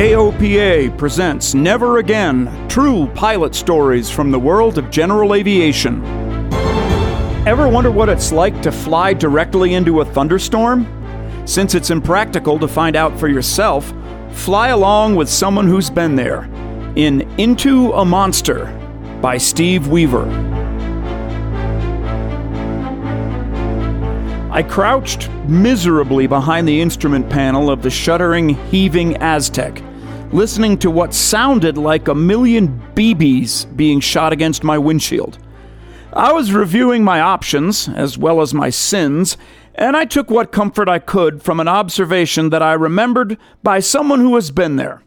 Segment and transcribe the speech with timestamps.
[0.00, 6.02] AOPA presents Never Again True Pilot Stories from the World of General Aviation.
[7.46, 10.86] Ever wonder what it's like to fly directly into a thunderstorm?
[11.44, 13.92] Since it's impractical to find out for yourself,
[14.32, 16.44] fly along with someone who's been there
[16.96, 18.68] in Into a Monster
[19.20, 20.26] by Steve Weaver.
[24.50, 29.82] I crouched miserably behind the instrument panel of the shuddering, heaving Aztec,
[30.32, 35.38] listening to what sounded like a million BBs being shot against my windshield.
[36.12, 39.36] I was reviewing my options, as well as my sins,
[39.74, 44.20] and I took what comfort I could from an observation that I remembered by someone
[44.20, 45.02] who has been there.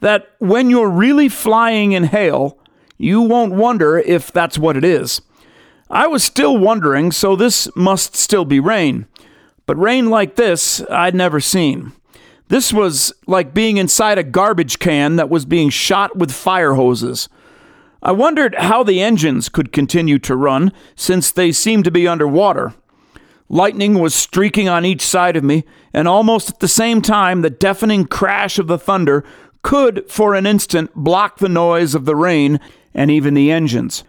[0.00, 2.58] That when you're really flying in hail,
[2.98, 5.20] you won't wonder if that's what it is.
[5.90, 9.06] I was still wondering, so this must still be rain.
[9.66, 11.92] But rain like this, I'd never seen.
[12.48, 17.28] This was like being inside a garbage can that was being shot with fire hoses.
[18.02, 22.74] I wondered how the engines could continue to run since they seemed to be underwater.
[23.48, 27.50] Lightning was streaking on each side of me, and almost at the same time, the
[27.50, 29.24] deafening crash of the thunder
[29.62, 32.60] could, for an instant, block the noise of the rain
[32.94, 34.04] and even the engines.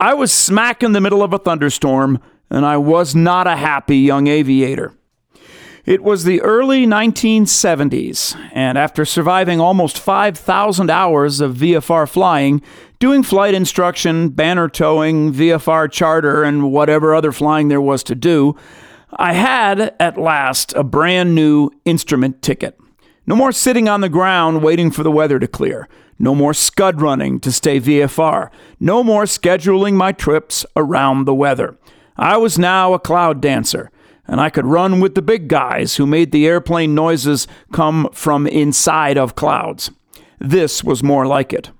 [0.00, 3.98] I was smack in the middle of a thunderstorm, and I was not a happy
[3.98, 4.94] young aviator.
[5.84, 12.62] It was the early 1970s, and after surviving almost 5,000 hours of VFR flying,
[13.00, 18.54] doing flight instruction, banner towing, VFR charter, and whatever other flying there was to do,
[19.16, 22.78] I had, at last, a brand new instrument ticket.
[23.26, 25.88] No more sitting on the ground waiting for the weather to clear.
[26.16, 28.50] No more scud running to stay VFR.
[28.78, 31.76] No more scheduling my trips around the weather.
[32.16, 33.90] I was now a cloud dancer,
[34.32, 38.46] and I could run with the big guys who made the airplane noises come from
[38.46, 39.90] inside of clouds.
[40.38, 41.70] This was more like it.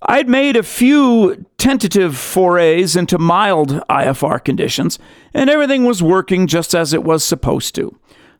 [0.00, 4.98] I'd made a few tentative forays into mild IFR conditions,
[5.34, 7.94] and everything was working just as it was supposed to.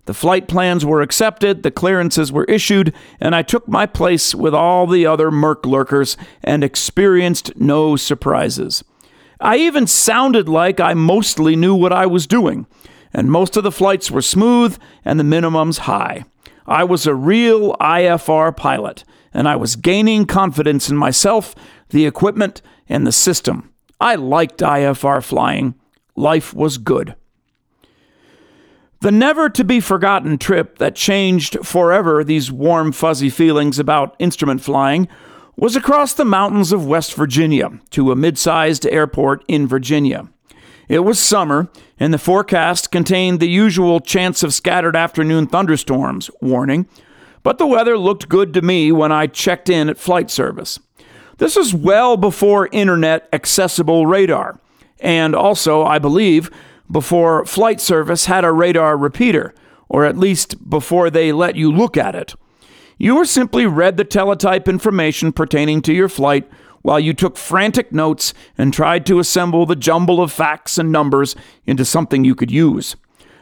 [0.07, 4.55] The flight plans were accepted, the clearances were issued, and I took my place with
[4.55, 8.83] all the other murk lurkers and experienced no surprises.
[9.41, 12.67] I even sounded like I mostly knew what I was doing,
[13.13, 16.25] and most of the flights were smooth and the minimums high.
[16.67, 21.55] I was a real IFR pilot, and I was gaining confidence in myself,
[21.89, 23.73] the equipment, and the system.
[23.99, 25.75] I liked IFR flying.
[26.17, 27.15] Life was good.
[29.01, 34.61] The never to be forgotten trip that changed forever these warm, fuzzy feelings about instrument
[34.61, 35.09] flying
[35.57, 40.29] was across the mountains of West Virginia to a mid sized airport in Virginia.
[40.89, 41.69] It was summer,
[41.99, 46.89] and the forecast contained the usual chance of scattered afternoon thunderstorms warning,
[47.43, 50.81] but the weather looked good to me when I checked in at flight service.
[51.39, 54.61] This was well before internet accessible radar,
[54.99, 56.51] and also, I believe,
[56.91, 59.55] before flight service had a radar repeater,
[59.89, 62.35] or at least before they let you look at it.
[63.03, 66.47] You were simply read the teletype information pertaining to your flight
[66.83, 71.35] while you took frantic notes and tried to assemble the jumble of facts and numbers
[71.65, 72.97] into something you could use.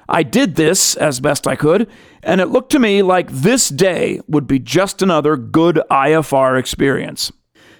[0.08, 1.90] I did this as best I could,
[2.22, 7.32] and it looked to me like this day would be just another good IFR experience.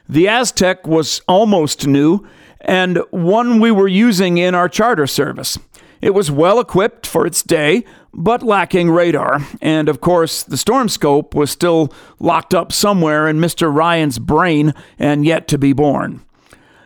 [0.09, 2.27] The Aztec was almost new,
[2.61, 5.57] and one we were using in our charter service.
[6.01, 11.35] It was well equipped for its day, but lacking radar, and of course, the Stormscope
[11.35, 13.73] was still locked up somewhere in Mr.
[13.75, 16.23] Ryan's brain and yet to be born.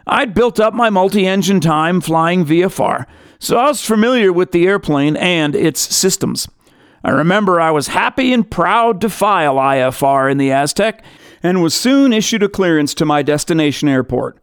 [0.07, 3.07] I'd built up my multi engine time flying VFR,
[3.39, 6.49] so I was familiar with the airplane and its systems.
[7.05, 11.05] I remember I was happy and proud to file IFR in the Aztec
[11.43, 14.39] and was soon issued a clearance to my destination airport.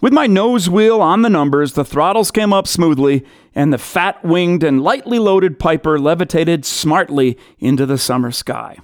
[0.00, 3.22] With my nose wheel on the numbers, the throttles came up smoothly,
[3.54, 8.78] and the fat winged and lightly loaded Piper levitated smartly into the summer sky.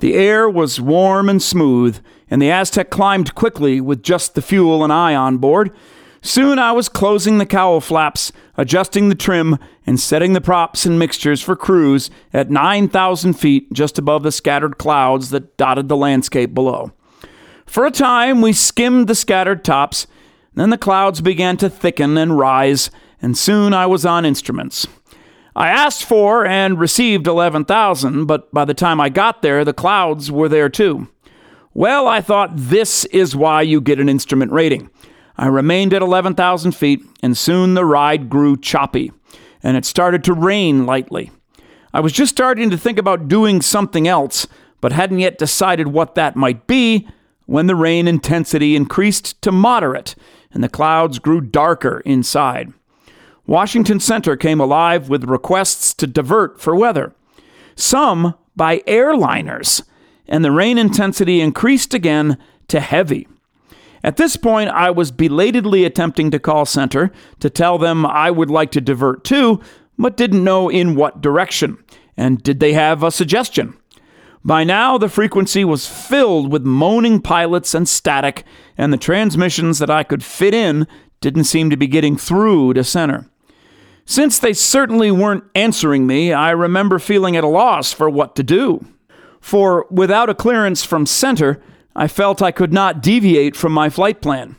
[0.00, 4.84] The air was warm and smooth, and the Aztec climbed quickly with just the fuel
[4.84, 5.74] and I on board.
[6.20, 10.98] Soon I was closing the cowl flaps, adjusting the trim, and setting the props and
[10.98, 16.52] mixtures for cruise at 9,000 feet just above the scattered clouds that dotted the landscape
[16.52, 16.92] below.
[17.64, 20.06] For a time, we skimmed the scattered tops
[20.56, 22.90] then the clouds began to thicken and rise,
[23.22, 24.86] and soon I was on instruments.
[25.54, 30.30] I asked for and received 11,000, but by the time I got there, the clouds
[30.30, 31.08] were there too.
[31.72, 34.90] Well, I thought this is why you get an instrument rating.
[35.38, 39.12] I remained at 11,000 feet, and soon the ride grew choppy,
[39.62, 41.30] and it started to rain lightly.
[41.92, 44.46] I was just starting to think about doing something else,
[44.80, 47.08] but hadn't yet decided what that might be
[47.46, 50.14] when the rain intensity increased to moderate
[50.56, 52.72] and the clouds grew darker inside.
[53.46, 57.14] Washington Center came alive with requests to divert for weather,
[57.74, 59.82] some by airliners,
[60.26, 62.38] and the rain intensity increased again
[62.68, 63.28] to heavy.
[64.02, 68.50] At this point, I was belatedly attempting to call center to tell them I would
[68.50, 69.60] like to divert too,
[69.98, 71.76] but didn't know in what direction.
[72.16, 73.76] And did they have a suggestion?
[74.46, 78.44] By now, the frequency was filled with moaning pilots and static,
[78.78, 80.86] and the transmissions that I could fit in
[81.20, 83.28] didn't seem to be getting through to center.
[84.04, 88.44] Since they certainly weren't answering me, I remember feeling at a loss for what to
[88.44, 88.86] do.
[89.40, 91.60] For without a clearance from center,
[91.96, 94.54] I felt I could not deviate from my flight plan.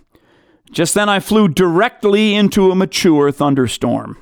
[0.70, 4.18] Just then, I flew directly into a mature thunderstorm.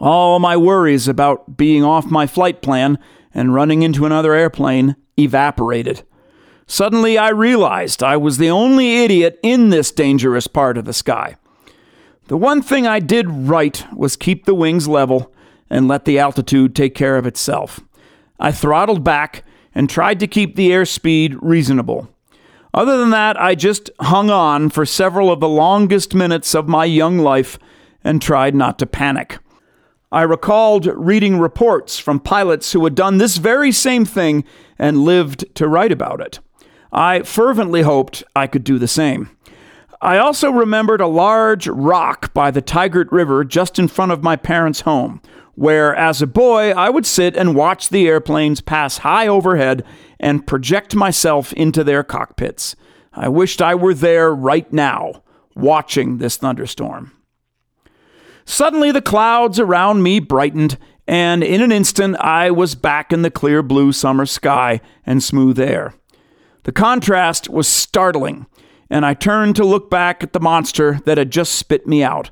[0.00, 2.98] All my worries about being off my flight plan
[3.34, 6.02] and running into another airplane evaporated.
[6.66, 11.36] Suddenly, I realized I was the only idiot in this dangerous part of the sky.
[12.26, 15.32] The one thing I did right was keep the wings level
[15.70, 17.80] and let the altitude take care of itself.
[18.38, 19.44] I throttled back
[19.74, 22.08] and tried to keep the airspeed reasonable.
[22.74, 26.84] Other than that, I just hung on for several of the longest minutes of my
[26.84, 27.58] young life
[28.04, 29.38] and tried not to panic.
[30.10, 34.44] I recalled reading reports from pilots who had done this very same thing
[34.78, 36.40] and lived to write about it.
[36.90, 39.28] I fervently hoped I could do the same.
[40.00, 44.36] I also remembered a large rock by the Tygart River just in front of my
[44.36, 45.20] parents' home,
[45.56, 49.84] where as a boy I would sit and watch the airplanes pass high overhead
[50.18, 52.76] and project myself into their cockpits.
[53.12, 57.12] I wished I were there right now, watching this thunderstorm.
[58.50, 63.30] Suddenly the clouds around me brightened, and in an instant I was back in the
[63.30, 65.92] clear blue summer sky and smooth air.
[66.62, 68.46] The contrast was startling
[68.88, 72.30] and I turned to look back at the monster that had just spit me out.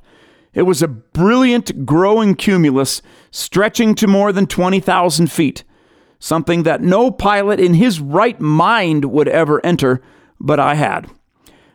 [0.55, 5.65] It was a brilliant growing cumulus stretching to more than 20,000 feet,
[6.19, 10.01] something that no pilot in his right mind would ever enter,
[10.41, 11.11] but I had.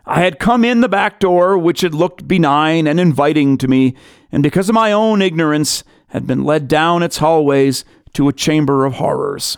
[0.05, 3.95] I had come in the back door, which had looked benign and inviting to me,
[4.31, 8.85] and because of my own ignorance, had been led down its hallways to a chamber
[8.85, 9.57] of horrors.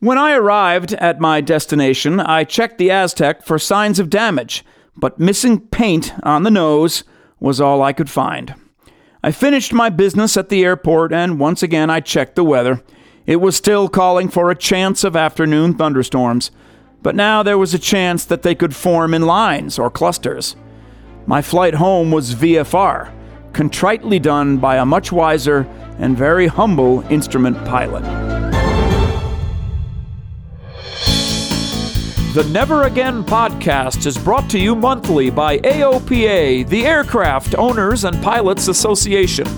[0.00, 4.64] When I arrived at my destination, I checked the Aztec for signs of damage,
[4.96, 7.04] but missing paint on the nose
[7.38, 8.54] was all I could find.
[9.22, 12.82] I finished my business at the airport and once again I checked the weather.
[13.26, 16.50] It was still calling for a chance of afternoon thunderstorms,
[17.02, 20.56] but now there was a chance that they could form in lines or clusters.
[21.26, 23.12] My flight home was VFR,
[23.52, 25.66] contritely done by a much wiser
[25.98, 28.02] and very humble instrument pilot.
[32.32, 38.22] The Never Again podcast is brought to you monthly by AOPA, the Aircraft Owners and
[38.22, 39.48] Pilots Association.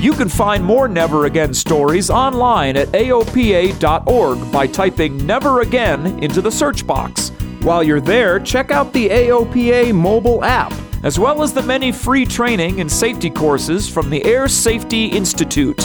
[0.00, 6.40] You can find more Never Again stories online at AOPA.org by typing Never Again into
[6.40, 7.32] the search box.
[7.60, 12.24] While you're there, check out the AOPA mobile app, as well as the many free
[12.24, 15.82] training and safety courses from the Air Safety Institute.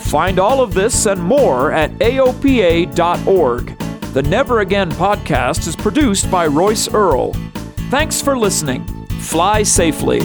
[0.00, 3.78] Find all of this and more at AOPA.org.
[4.14, 7.34] The Never Again podcast is produced by Royce Earl.
[7.90, 8.86] Thanks for listening.
[9.20, 10.22] Fly safely.